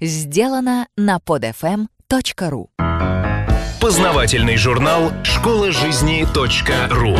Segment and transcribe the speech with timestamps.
[0.00, 2.66] Сделано на podfm.ru
[3.80, 6.26] Познавательный журнал «Школа жизни
[6.90, 7.16] .ру»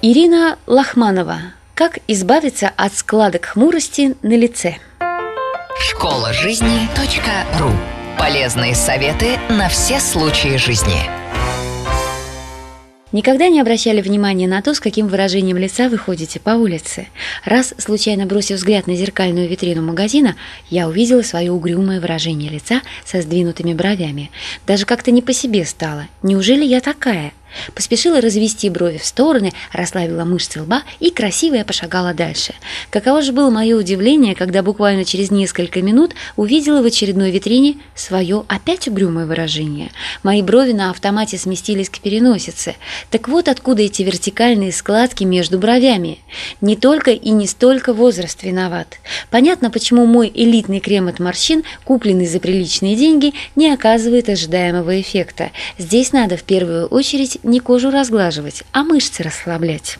[0.00, 1.38] Ирина Лохманова.
[1.74, 4.76] Как избавиться от складок хмурости на лице?
[5.90, 6.88] Школа жизни
[7.58, 7.70] .ру
[8.16, 11.02] Полезные советы на все случаи жизни.
[13.18, 17.08] Никогда не обращали внимания на то, с каким выражением лица вы ходите по улице.
[17.44, 20.36] Раз, случайно бросив взгляд на зеркальную витрину магазина,
[20.70, 24.30] я увидела свое угрюмое выражение лица со сдвинутыми бровями.
[24.68, 26.06] Даже как-то не по себе стало.
[26.22, 27.32] Неужели я такая?
[27.74, 32.54] Поспешила развести брови в стороны, расслабила мышцы лба и красивая пошагала дальше.
[32.90, 38.44] Каково же было мое удивление, когда буквально через несколько минут увидела в очередной витрине свое
[38.48, 39.90] опять угрюмое выражение.
[40.22, 42.76] Мои брови на автомате сместились к переносице.
[43.10, 46.18] Так вот откуда эти вертикальные складки между бровями.
[46.60, 48.98] Не только и не столько возраст виноват.
[49.30, 55.50] Понятно, почему мой элитный крем от морщин, купленный за приличные деньги, не оказывает ожидаемого эффекта.
[55.78, 59.98] Здесь надо в первую очередь не кожу разглаживать, а мышцы расслаблять.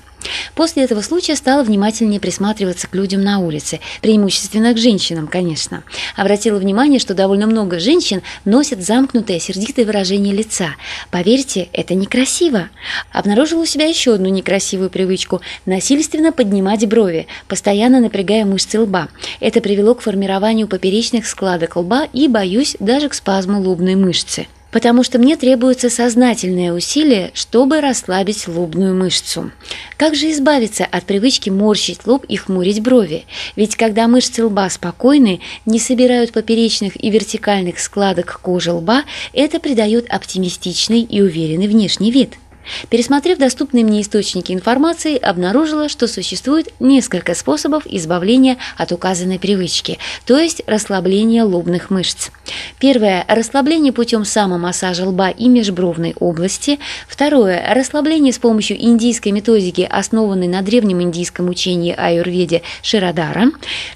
[0.55, 5.85] После этого случая стала внимательнее присматриваться к людям на улице, преимущественно к женщинам, конечно.
[6.17, 10.75] Обратила внимание, что довольно много женщин носят замкнутое, сердитое выражение лица.
[11.11, 12.69] Поверьте, это некрасиво.
[13.13, 19.09] Обнаружила у себя еще одну некрасивую привычку– насильственно поднимать брови, постоянно напрягая мышцы лба.
[19.41, 25.03] Это привело к формированию поперечных складок лба и, боюсь, даже к спазму лобной мышцы потому
[25.03, 29.51] что мне требуется сознательное усилие, чтобы расслабить лобную мышцу.
[29.97, 33.25] Как же избавиться от привычки морщить лоб и хмурить брови?
[33.57, 40.07] Ведь когда мышцы лба спокойны, не собирают поперечных и вертикальных складок кожи лба, это придает
[40.09, 42.35] оптимистичный и уверенный внешний вид–
[42.91, 50.39] Пересмотрев доступные мне источники информации, обнаружила, что существует несколько способов избавления от указанной привычки, то
[50.39, 52.31] есть расслабления лобных мышц.
[52.79, 56.79] Первое– расслабление путем самомассажа лба и межбровной области.
[57.09, 63.47] Второе– расслабление с помощью индийской методики, основанной на древнем индийском учении аюрведе Ширадара.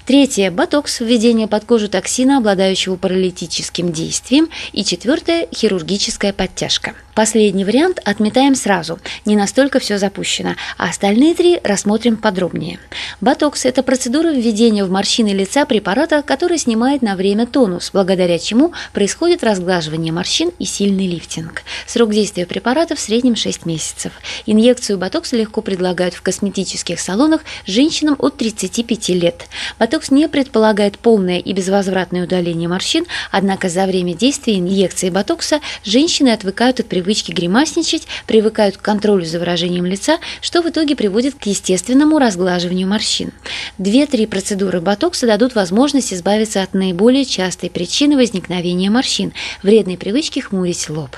[0.05, 4.49] Третье– ботокс, введение под кожу токсина, обладающего паралитическим действием.
[4.71, 6.93] И четвертое– хирургическая подтяжка.
[7.15, 12.79] Последний вариант отметаем сразу, не настолько все запущено, а остальные три рассмотрим подробнее.
[13.19, 18.71] Ботокс– это процедура введения в морщины лица препарата, который снимает на время тонус, благодаря чему
[18.93, 21.63] происходит разглаживание морщин и сильный лифтинг.
[21.87, 24.13] Срок действия препарата в среднем 6 месяцев.
[24.45, 29.47] Инъекцию ботокса легко предлагают в косметических салонах женщинам от 35 лет.
[29.77, 36.29] Ботокс не предполагает полное и безвозвратное удаление морщин, однако за время действия инъекции ботокса женщины
[36.29, 41.45] отвыкают от привычки гримасничать, привыкают к контролю за выражением лица, что в итоге приводит к
[41.45, 43.31] естественному разглаживанию морщин.
[43.77, 49.33] Две-три процедуры ботокса дадут возможность избавиться от наиболее частой причины возникновения морщин–
[49.63, 51.15] вредной привычки хмурить лоб.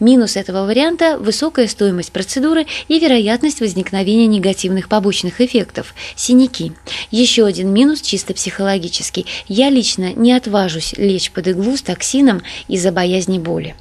[0.00, 6.72] Минус этого варианта– высокая стоимость процедуры и вероятность возникновения негативных побочных эффектов– синяки.
[7.10, 12.92] Еще один минус чисто психологический– я лично не отважусь лечь под иглу с токсином из-за
[12.92, 13.74] боязни боли.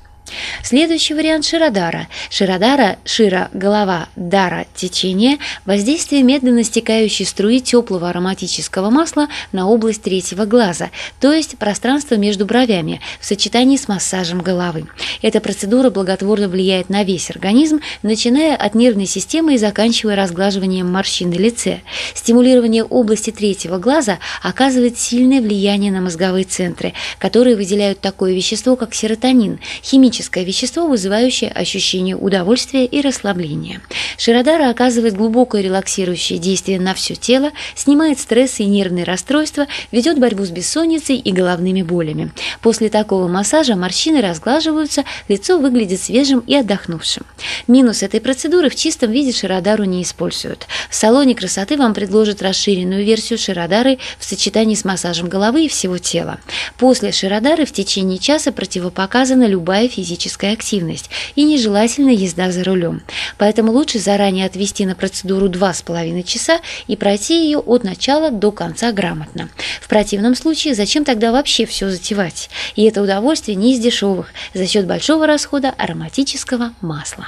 [0.63, 2.07] Следующий вариант Ширадара.
[2.29, 10.45] Ширадара– шира, голова, дара, течение, воздействие медленно стекающей струи теплого ароматического масла на область третьего
[10.45, 14.87] глаза, то есть пространство между бровями, в сочетании с массажем головы.
[15.21, 21.29] Эта процедура благотворно влияет на весь организм, начиная от нервной системы и заканчивая разглаживанием морщин
[21.29, 21.81] на лице.
[22.13, 28.93] Стимулирование области третьего глаза оказывает сильное влияние на мозговые центры, которые выделяют такое вещество, как
[28.93, 33.81] серотонин, химический химическое вещество, вызывающее ощущение удовольствия и расслабления.
[34.17, 40.43] Широдара оказывает глубокое релаксирующее действие на все тело, снимает стресс и нервные расстройства, ведет борьбу
[40.43, 42.31] с бессонницей и головными болями.
[42.61, 47.23] После такого массажа морщины разглаживаются, лицо выглядит свежим и отдохнувшим.
[47.67, 50.67] Минус этой процедуры в чистом виде Широдару не используют.
[50.89, 55.97] В салоне красоты вам предложат расширенную версию Широдары в сочетании с массажем головы и всего
[55.97, 56.39] тела.
[56.77, 63.01] После Широдары в течение часа противопоказана любая физическая физическая активность и нежелательная езда за рулем.
[63.37, 68.91] Поэтому лучше заранее отвести на процедуру 2,5 часа и пройти ее от начала до конца
[68.91, 69.49] грамотно.
[69.79, 72.49] В противном случае зачем тогда вообще все затевать?
[72.75, 77.27] И это удовольствие не из дешевых, за счет большого расхода ароматического масла.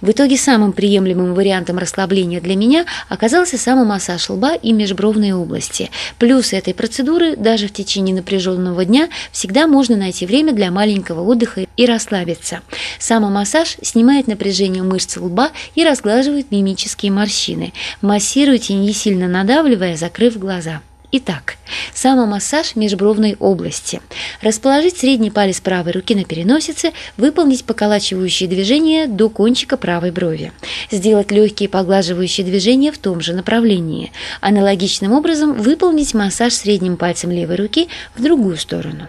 [0.00, 5.90] В итоге самым приемлемым вариантом расслабления для меня оказался самомассаж лба и межбровной области.
[6.18, 11.66] Плюсы этой процедуры даже в течение напряженного дня всегда можно найти время для маленького отдыха
[11.76, 12.62] и расслабления расслабиться.
[12.98, 17.72] Самомассаж снимает напряжение мышц лба и разглаживает мимические морщины.
[18.02, 20.80] Массируйте, не сильно надавливая, закрыв глаза.
[21.12, 21.56] Итак,
[21.92, 24.00] самомассаж межбровной области.
[24.42, 30.52] Расположить средний палец правой руки на переносице, выполнить поколачивающие движения до кончика правой брови.
[30.92, 34.12] Сделать легкие поглаживающие движения в том же направлении.
[34.40, 39.08] Аналогичным образом выполнить массаж средним пальцем левой руки в другую сторону.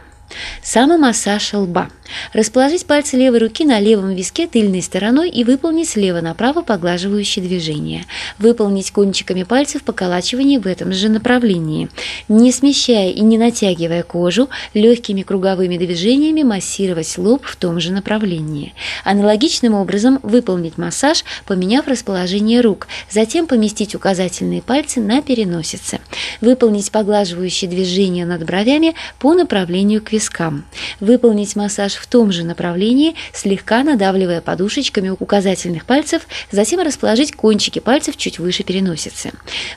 [0.63, 1.89] Самомассаж лба.
[2.33, 8.05] Расположить пальцы левой руки на левом виске тыльной стороной и выполнить слева направо поглаживающие движения.
[8.37, 11.89] Выполнить кончиками пальцев поколачивание в этом же направлении.
[12.27, 18.73] Не смещая и не натягивая кожу, легкими круговыми движениями массировать лоб в том же направлении.
[19.03, 25.99] Аналогичным образом выполнить массаж, поменяв расположение рук, затем поместить указательные пальцы на переносице.
[26.41, 30.65] Выполнить поглаживающие движения над бровями по направлению к вискам.
[30.99, 38.17] Выполнить массаж в том же направлении, слегка надавливая подушечками указательных пальцев, затем расположить кончики пальцев
[38.17, 39.31] чуть выше переносицы.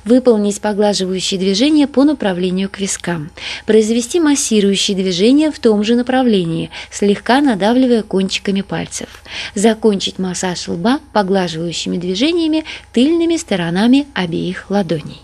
[0.05, 3.31] Выполнить поглаживающие движения по направлению к вискам.
[3.65, 9.09] Произвести массирующие движения в том же направлении, слегка надавливая кончиками пальцев.
[9.55, 15.23] Закончить массаж лба поглаживающими движениями тыльными сторонами обеих ладоней.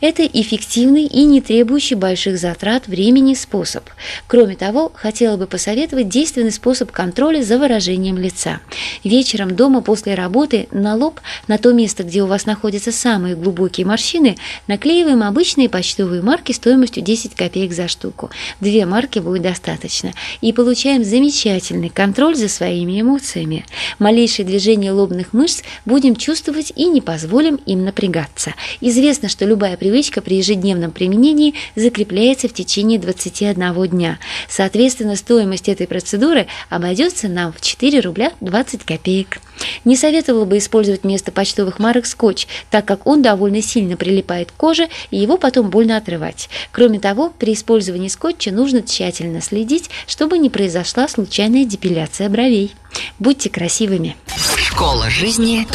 [0.00, 3.84] Это эффективный и не требующий больших затрат времени способ.
[4.26, 8.60] Кроме того, хотела бы посоветовать действенный способ контроля за выражением лица.
[9.02, 13.86] Вечером дома после работы на лоб, на то место, где у вас находятся самые глубокие
[13.86, 14.36] морщины,
[14.66, 18.30] наклеиваем обычные почтовые марки стоимостью 10 копеек за штуку.
[18.60, 20.12] Две марки будет достаточно.
[20.40, 23.64] И получаем замечательный контроль за своими эмоциями.
[23.98, 28.54] Малейшее движение лобных мышц будем чувствовать и не позволим им напрягаться.
[28.80, 34.18] Известно, что любая привычка при ежедневном применении закрепляется в течение 21 дня.
[34.48, 39.42] Соответственно, стоимость этой процедуры обойдется нам в 4 рубля 20 копеек.
[39.84, 44.54] Не советовала бы использовать вместо почтовых марок скотч, так как он довольно сильно прилипает к
[44.54, 46.48] коже и его потом больно отрывать.
[46.72, 52.72] Кроме того, при использовании скотча нужно тщательно следить, чтобы не произошла случайная депиляция бровей.
[53.18, 54.16] Будьте красивыми!
[54.56, 55.66] Школа жизни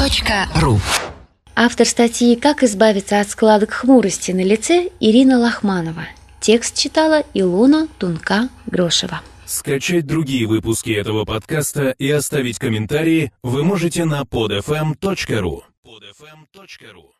[0.59, 0.79] .ру
[1.61, 6.07] Автор статьи «Как избавиться от складок хмурости на лице» Ирина Лохманова.
[6.39, 9.19] Текст читала Илона Тунка-Грошева.
[9.45, 15.63] Скачать другие выпуски этого подкаста и оставить комментарии вы можете на podfm.ru.
[15.85, 17.18] podfm.ru